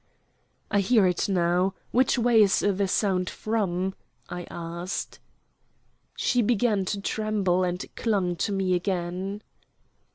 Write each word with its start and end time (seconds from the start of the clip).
"I 0.71 0.79
hear 0.79 1.05
it 1.05 1.29
now. 1.29 1.75
Which 1.91 2.17
way 2.17 2.41
is 2.41 2.61
the 2.61 2.87
sound 2.87 3.29
from?" 3.29 3.93
I 4.29 4.47
asked. 4.49 5.19
She 6.15 6.41
began 6.41 6.85
to 6.85 6.99
tremble, 7.01 7.63
and 7.63 7.85
clung 7.95 8.35
to 8.37 8.51
me 8.51 8.73
again. 8.73 9.43